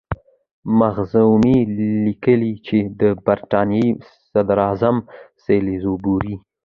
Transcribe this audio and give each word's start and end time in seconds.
مخزومي 0.79 1.57
لیکي 1.77 2.51
چې 2.67 2.77
د 2.99 3.01
برټانیې 3.25 3.87
صدراعظم 4.31 4.97
سالیزبوري. 5.43 6.35